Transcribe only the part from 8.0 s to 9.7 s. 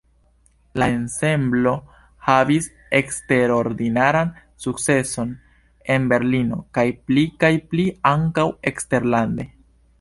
ankaŭ eksterlande.